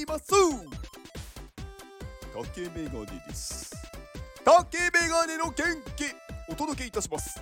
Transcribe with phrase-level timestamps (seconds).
[0.00, 0.24] います。
[2.34, 3.74] 竹メガネです。
[4.44, 5.54] 竹メガネの元
[5.96, 6.04] 気。
[6.50, 7.40] お届けいたします。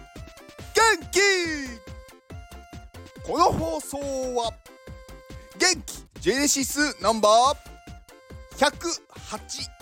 [0.75, 1.21] 元気。
[3.27, 3.99] この放送
[4.37, 4.53] は
[5.59, 7.77] 元気ジェネシスナンバー
[8.57, 9.77] 108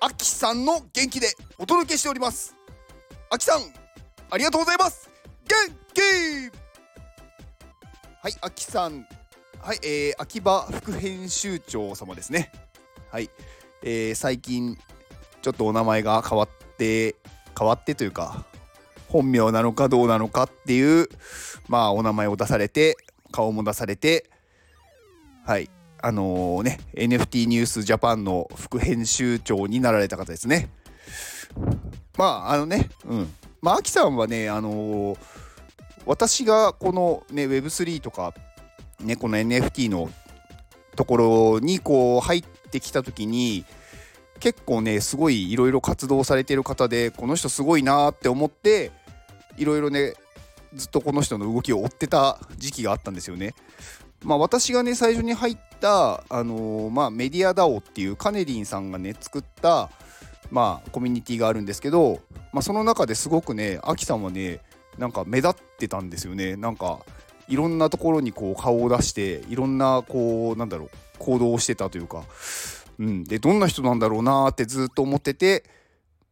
[0.00, 1.26] アキさんの元気で
[1.58, 2.54] お届けしております。
[3.30, 3.62] アキさん
[4.30, 5.10] ありがとうございます。
[5.48, 5.56] 元
[5.92, 6.00] 気。
[8.22, 9.17] はいアキさん。
[9.60, 12.50] はいえー、秋葉副編集長様ですね。
[13.10, 13.28] はい
[13.82, 14.78] えー、最近
[15.42, 17.16] ちょっとお名前が変わって
[17.58, 18.46] 変わってというか
[19.08, 21.08] 本名なのかどうなのかっていう
[21.68, 22.96] まあお名前を出されて
[23.30, 24.30] 顔も出されて
[25.44, 25.68] はい
[26.00, 30.70] あのー、ね NFT ニュースジャパンの副編集長になられた方ですね。
[32.16, 33.34] まああのねうん。
[33.60, 35.18] まあアキさんはねあのー、
[36.06, 38.32] 私がこのね Web3 とか
[39.00, 40.10] ねこの NFT の
[40.96, 43.64] ところにこう入ってきた時に
[44.40, 48.92] 結構ねすごいいろいろ活動されてる方でこの人すごいなって思って
[49.56, 50.14] いろいろね
[50.74, 53.54] ずっとこの人の動きを追ってた時期があったんですよね。
[54.24, 59.90] まあ、私がね最初に入った、あのー、まあ、メディア DAO っていうカネリンさんがね作った、
[60.50, 62.20] まあ、コミュニティがあるんですけど、
[62.52, 64.60] まあ、その中ですごくねアキさんはね
[64.98, 66.98] なんか目立ってたんですよねなんか
[67.48, 72.24] いろんなところにこう顔を出していろんなこうなんだろう行動をしてたというか、
[72.98, 75.64] うん、でどんな人なんだろうなってずっと思ってて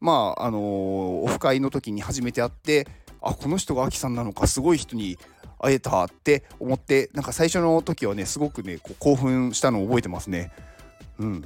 [0.01, 2.87] まああのー、オフ会の時に初めて会って
[3.23, 5.19] あこの人がアキさんなのかすごい人に
[5.59, 10.53] 会えたって思ってなんか最初の時はねすごくねこう興奮したのを覚えてますね。
[11.19, 11.45] うん。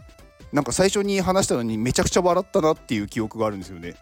[0.53, 3.95] なんか最初に話したのにめちゃくちゃ笑ったなっていう記憶があるんですよね。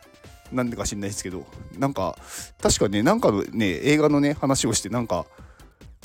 [0.51, 1.47] なんでか知んないですけど。
[1.79, 2.17] なんか
[2.61, 5.27] 確かねなんかのね映画のね話をしてなんか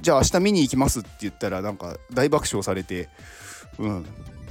[0.04, 3.10] じゃあ明日見に行きますって言ったらなんか大爆笑されて
[3.80, 4.06] うん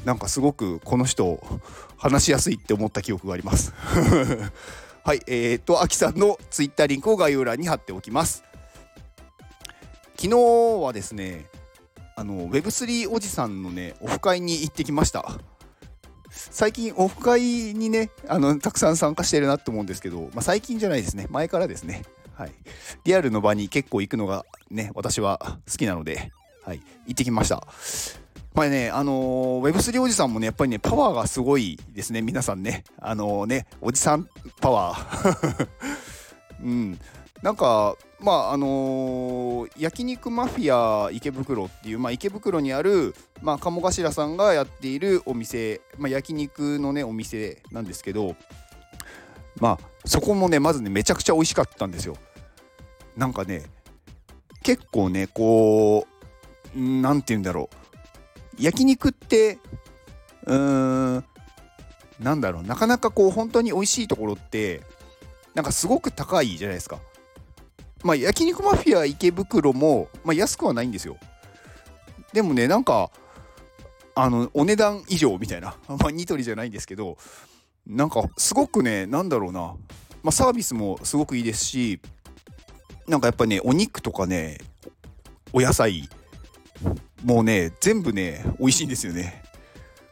[0.05, 1.41] なんかすごくこの人
[1.97, 3.73] 話しやすいって思った記憶があります
[5.05, 8.45] はい、えー、っと、アキさんのツイッターリンクを概要欄に貼っておきます。
[10.17, 10.37] 昨日
[10.81, 11.47] はですね、
[12.15, 15.41] あの Web3 おじさんのね、オフ会に行ってきました。
[16.31, 22.05] 最近オフ会にね、あのたくさん参加してるなと思うんですけど、まあ、最近じゃないですね、前からですね。
[22.43, 22.53] はい。
[23.05, 25.39] リアルの場に結構行くのがね、私は
[25.71, 26.33] 好きなので、
[26.65, 27.65] はい、行ってきました。
[28.55, 32.83] まあね、あのー、Web3 おじさんもね、やっぱりね、パワーがすごいですね、皆さんね。
[32.99, 34.29] あのー、ね、おじさん
[34.61, 35.69] パワー。
[36.65, 36.99] うん。
[37.43, 48.35] なんか、まあ、あのー、焼肉マフィア池袋っていう、まあ、池袋にある、まあ、鴨頭さんがやっているお店、まあ、焼肉のね、お店なんですけど、
[49.61, 52.17] まあ、そこもね、まずね、めちゃくちゃ美味しかったんですよ。
[53.17, 53.65] なんかね、
[54.63, 56.07] 結構ね、こ
[56.75, 57.83] う、なんて言うんだろう。
[58.63, 59.59] 焼肉って
[60.47, 61.25] うーん
[62.21, 62.63] なんだろう。
[62.63, 64.83] なかなかこう本当に美味しいところって
[65.55, 66.99] なんかすごく高いじゃないですか。
[68.03, 71.17] まあ焼肉マフィア池袋も、まあ、安くはないんですよ。
[72.33, 73.11] でもねなんか
[74.15, 75.77] あのお値段以上みたいな。
[75.89, 77.17] まあニトリじゃないんですけど
[77.87, 79.61] なんかすごくねなんだろうな、
[80.23, 82.01] まあ、サービスもすごくいいですし
[83.07, 84.59] なんかやっぱねお肉とかね
[85.53, 86.09] お野菜
[87.25, 89.43] もうね全部ね美味しいんですよね、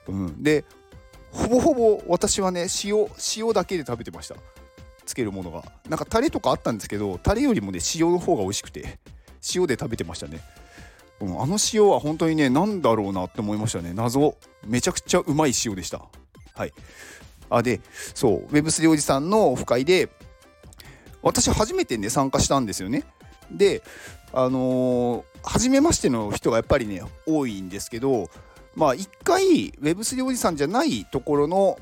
[0.09, 0.65] うん、で
[1.33, 3.06] ほぼほぼ私はね塩
[3.37, 4.37] 塩だけで食べてました。
[5.06, 5.65] つけるものが。
[5.89, 8.99] なんかタレとかあったんですけどタレよりもね塩の方が美味しくて
[9.55, 10.41] 塩で食べてましたね、
[11.21, 13.93] うん、あの塩は本当にね何だろうなって思いましたね。
[13.93, 14.37] 謎。
[14.65, 16.03] めちゃくちゃうまい塩でした。
[16.55, 16.72] はい。
[17.49, 17.81] あで
[18.15, 20.09] そう Web3 おじさんのオフ会で
[21.22, 23.04] 私初めてね参加したんですよね。
[23.50, 23.82] で
[24.32, 28.31] あのー、初めましての人がやっぱりね多いんですけど
[28.76, 31.78] まあ一回 Web3 おじさんじゃないところの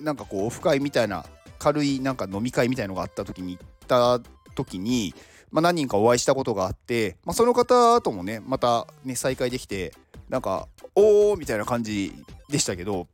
[0.00, 1.24] なんかこうオフ会みたいな
[1.58, 4.20] 軽いなんか飲み会みたいのがあった時に行った
[4.54, 5.14] 時に、
[5.50, 9.92] まあ、何人かお会いしたことがあって、まあ、その方ともねまたね再会できて
[10.28, 12.12] なんかおおみたいな感じ
[12.48, 13.06] でしたけど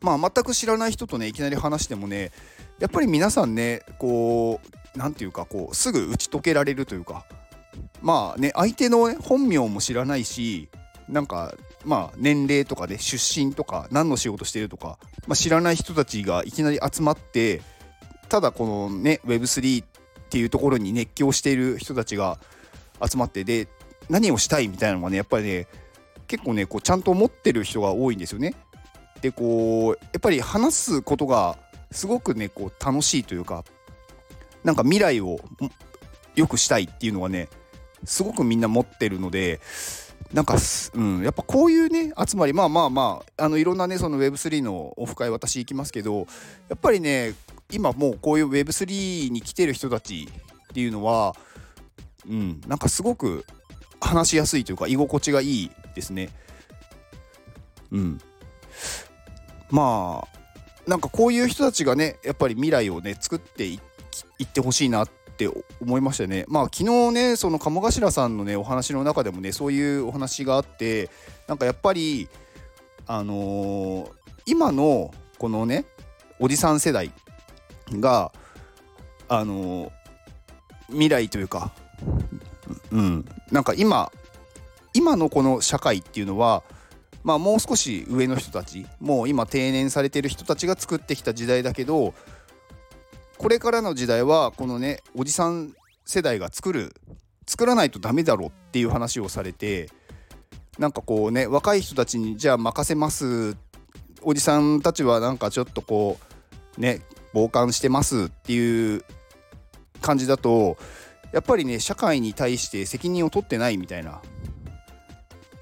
[0.00, 2.30] まあ全く知らない人とねいきなり話してもね
[2.78, 4.60] やっぱり皆さんねこ
[4.94, 7.24] う何て言うかこうすぐ打ち解けられるというか
[8.02, 10.68] まあね相手の、本名も知らないし
[11.08, 17.62] なんかまあ年齢とかで出身とか何の仕事してるとか、まあ、知らない人たちがいきなり集まって
[18.28, 19.86] ただこのね Web3 っ
[20.28, 22.38] ていうところに熱狂している人たちが
[23.04, 23.68] 集まってで
[24.08, 25.68] 何をしたいみたいなのがねやっぱりね
[26.26, 28.54] 結構ねこうちゃんと思ってる人が多いんですよね。
[29.20, 31.58] でこうやっぱり話すことが
[31.90, 33.64] すごくねこう楽しいというか
[34.64, 35.38] なんか未来を
[36.34, 37.48] 良くしたいっていうのはね
[38.04, 39.60] すごくみんな持ってるので
[40.32, 40.56] なんか
[40.94, 46.26] うん、やっぱこういうね集まりまあまあまああのいろんなねその Web3 のオフ会私行きますけど
[46.68, 47.34] やっぱりね
[47.70, 51.36] 今もうこういう Web3 に来てる人たちっていうのは
[52.28, 53.44] うんなんかすごく
[54.00, 56.30] 話しやすいというか居心地がいいですね。
[57.92, 58.20] うん。
[59.70, 60.38] まあ
[60.86, 63.80] なんかこういう人たちがねやっぱり未来をね作ってい
[64.42, 65.48] ってほしいなって
[65.80, 66.44] 思いましたね。
[66.48, 71.10] まあ昨日ねその鴨頭さんのねお話の中でもねそういうお話があって
[71.48, 72.28] なんかやっぱり
[73.06, 74.10] あのー、
[74.46, 75.84] 今のこのね
[76.38, 77.10] おじさん世代
[77.92, 78.32] が
[79.28, 79.90] あのー、
[80.88, 81.72] 未来というか
[82.92, 83.24] うん。
[83.50, 84.10] なんか今
[84.94, 86.62] 今のこの社会っていうのは
[87.26, 92.14] まあ、もう少し上の人たちもう今定年されてる人たちが作ってきた時代だけど
[93.36, 95.74] これからの時代はこのねおじさん
[96.04, 96.94] 世代が作る
[97.44, 99.90] 作らないとダメだろうっていう話をされて
[100.78, 103.56] なんかこうね若い人たちにじゃあ任せます。
[104.22, 106.18] おじさんたちはなんかちょっとこ
[106.78, 107.00] うね
[107.34, 109.04] 傍観してますっていう
[110.00, 110.76] 感じだと
[111.32, 114.20] やっぱりね社会に対して責任を取ってないみたいな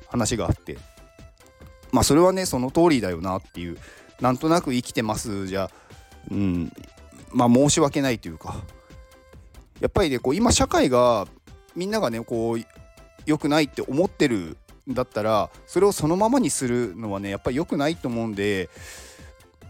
[0.09, 0.77] 話があって。
[1.94, 3.79] まあそれはねその通りだよなっていう
[4.20, 5.70] なんとなく生きてますじゃ
[6.29, 6.73] うん
[7.32, 8.56] まあ申し訳ないというか
[9.81, 11.29] やっぱりねこう今社会が
[11.76, 12.58] みんながねこう
[13.26, 14.56] 良くないって思ってる
[14.91, 18.70] んだったらそれをそのままにするのはねやっぱり良くないと思うんで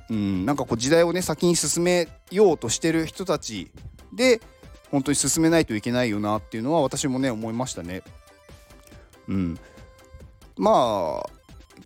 [0.08, 3.70] うんなんかこう時代をね先に進めようとしてる人たち
[4.14, 4.40] で
[4.90, 8.02] 本当に進めないといけないよなっていうのは私もね思いましたね。
[9.28, 9.58] うん、
[10.56, 11.33] まあ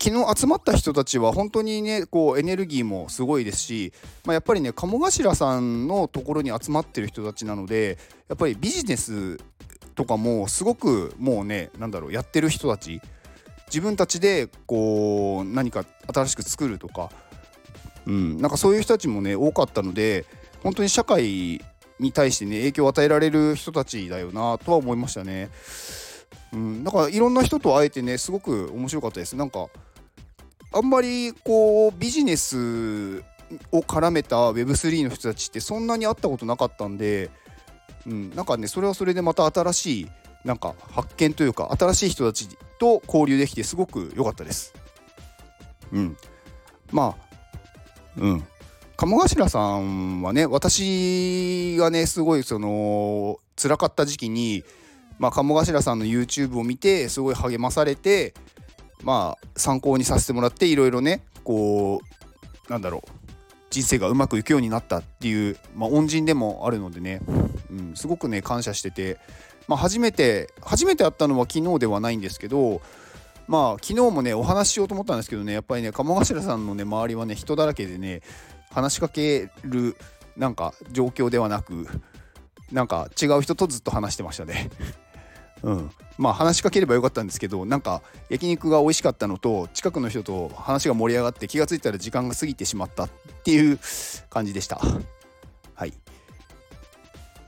[0.01, 3.93] 昨日集まった人たちは本当にねこうエネルギーもすごいですし、
[4.25, 7.97] まあ、やっぱりね鴨頭さんのところに集まってる人たちなので
[8.27, 9.39] やっぱりビジネス
[9.95, 13.01] とかもすごくもうね何だろうやってる人たち
[13.67, 17.09] 自分たちでこう何か新しく作るとか、
[18.05, 20.25] うん、なんかそういう人たちもね多かったので
[20.63, 21.61] 本当に社会
[21.99, 25.49] に対してね影響を与えられる人たちだよなとは思いましたね。
[26.53, 29.35] うん、だからいろんな人と会えてねすごく面白かったです。
[29.35, 29.67] なんか
[30.71, 33.19] あんまりこうビジネス
[33.71, 37.29] を絡めた Web3 の人たちってそんなに会ったことなかったんで、
[38.05, 40.07] うん、なんかねそれはそれでまた新しい
[40.45, 42.47] なんか発見というか新しい人たち
[42.79, 44.73] と交流できてすごく良かったです。
[45.91, 46.17] うん、
[46.91, 47.29] まあ
[48.17, 48.43] うん
[48.95, 54.63] 鴨頭さんはね私がねすごいその辛かった時期に、
[55.19, 58.33] まあ、鴨頭さんの YouTube を見てすごい励まされて
[59.03, 62.01] まあ参考にさせてもらっていろいろねこ
[62.67, 63.09] うなんだろう
[63.69, 67.21] 人生がうまくいくようになったっていう、まあ、恩人でもあるのでね、
[67.69, 69.19] うん、すごくね感謝してて、
[69.67, 72.81] まあ、初めて初めて会ったのは昨日ではないんですけど
[73.47, 78.21] まあ昨日もねお話ししようと思ったんですけどねやっぱりね鴨頭さんのね周りはね人だらけでね
[78.71, 79.95] 話しかける
[80.37, 81.87] なんか状況ではなく
[82.71, 84.69] なんか違う人とずっと話してましたね。
[85.63, 93.09] うん、まあ話しかければよかったんですけどなんか焼肉が美味しかったのと近くの人と話が盛り上がって気が付いたら時間が過ぎてしまったっ
[93.43, 93.79] ていう
[94.29, 94.79] 感じでした。
[95.75, 95.93] はい。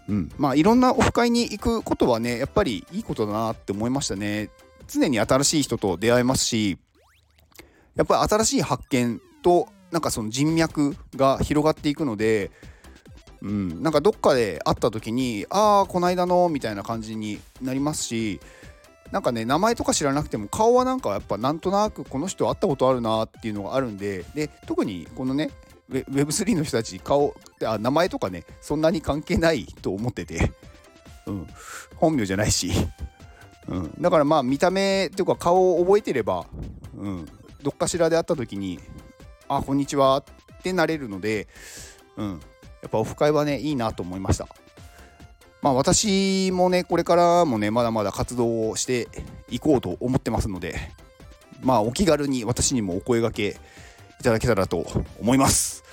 [0.09, 0.31] うん。
[0.37, 4.49] まあいろんなオフ会に行くことはねやっぱりいいことだなって思いましたね。
[4.87, 6.77] 常に新しい人と出会えますし
[7.95, 12.51] やっぱり新しい発見となんかその人脈が広がっていくので
[13.41, 18.39] うん、なんかどっかで会った時にああこないだのみたいな感じになりますし
[19.11, 25.51] なんかね名前とか知らなくても顔はなんかやっぱなんとなくこの人会ったことあるなっていうのがあるんでで特にこのね
[25.91, 30.51] Web3 の人たち顔あ名前とかねそんなに関係ないと思ってて、
[31.25, 31.47] うん、
[31.95, 32.71] 本名じゃないし、
[33.67, 36.45] うん、だからまあ見た目というか顔を覚えてれば、
[36.95, 37.25] うん、
[37.61, 38.79] どっかしらで会った時に
[39.49, 40.23] 「あこんにちは」
[40.59, 41.49] ってなれるので、
[42.15, 42.41] うん、
[42.81, 44.47] やっぱオフ会はねいいなと思いました。
[45.61, 49.07] まあ私もねこれからもねまだまだ活動をして
[49.49, 50.75] いこうと思ってますので
[51.61, 53.59] まあお気軽に私にもお声がけ
[54.19, 54.85] いただけたらと
[55.19, 55.83] 思います。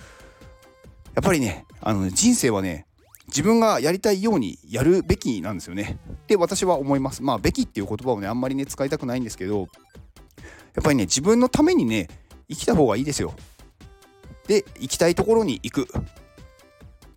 [1.14, 2.87] やっぱりねあの人生はね
[3.26, 5.99] 自分がやりたいようにやるべきなんですよね。
[6.12, 7.23] って私は思います。
[7.23, 9.68] まあべきっていう言葉をねあんまりね使いたくないんですけどやっ
[10.83, 12.09] ぱりね自分のためにね
[12.49, 13.35] 生きた方がいいですよ。
[14.47, 15.88] で行きたいところに行く。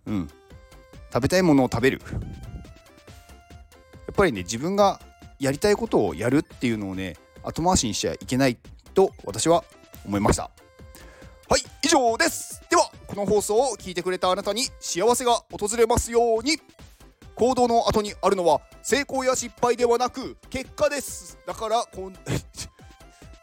[0.06, 0.28] うん。
[1.12, 2.00] 食べたいものを食べる。
[2.12, 2.14] や
[4.12, 5.00] っぱりね自分が
[5.38, 8.58] やりたいことをやるっていうのをね後回しにしちゃいけない
[8.94, 9.64] と私は
[10.06, 10.50] 思いました。
[11.48, 12.62] はい以上です。
[12.70, 16.58] ではこの放送を聞いてくれたあなたに幸せが訪れますように。
[17.34, 21.38] 行動の後にあるのは成功や失敗ではなく結果です。
[21.46, 22.12] だからこん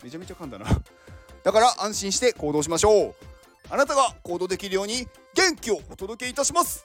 [0.03, 0.65] めちゃめちゃ噛んだな。
[1.43, 3.15] だから安心して行動しましょう。
[3.69, 5.07] あなたが行動できるように
[5.39, 6.83] 元気をお届けいたします。